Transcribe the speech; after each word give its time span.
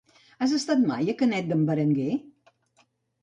Has 0.43 0.53
estat 0.59 0.79
mai 0.91 1.11
a 1.11 1.15
Canet 1.19 1.51
d'en 1.51 1.61
Berenguer? 1.67 2.09